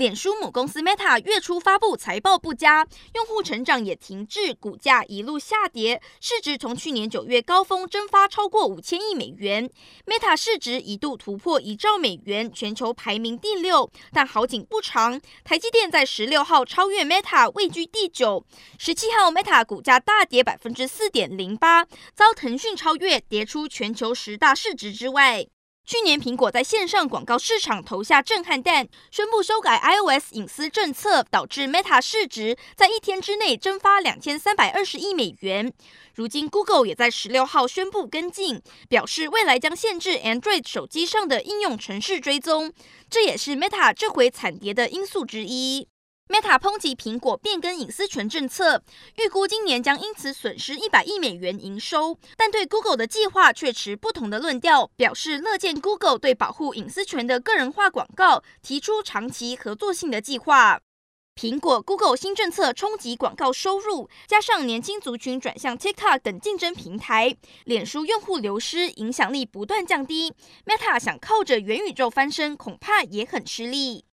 [0.00, 9.68] 脸书母公司 Meta 月初发布财报不佳，用户成长也停滞，股价一路下跌，市值从去年九月高峰蒸发超过五千亿美元。
[10.06, 13.90] Meta 市值一度突破一兆美元，全球排名第六。
[14.10, 18.46] 但好景不长，台积电在十六号超越 Meta，位居第九。
[18.78, 25.46] 十七号 Meta 股价大跌百分之四点零八，遭腾讯超越，跌出全球十大市值之外。
[25.86, 35.72] 去年，苹果在线上广告市场投下震撼弹，宣布修改 iOS 隐私政策，导致 Meta 市值在一天之内蒸发两千三百二十亿美元。
[36.14, 42.72] 如今，Google 也在十六号宣布跟进，表示未来将限制 Android 手机上的应用程式追踪，
[43.08, 45.88] 这也是 Meta 这回惨跌的因素之一。
[46.30, 48.84] Meta 抨击苹果变更隐私权政策，
[49.16, 60.80] 预估今年将因此损失一百亿美元营收，但对 Google 的计划却持不同的论调，表示乐见 Google 对保护隐私权的个人化广告提出长期合作性的计划。
[61.34, 70.32] 苹果、Google 新政策冲击广告收入，加上年轻族群转向 TikTok 等竞争平台，脸书用户流失，影响力不断降低
[70.64, 74.04] ，Meta 想靠着元宇宙翻身，恐怕也很吃力。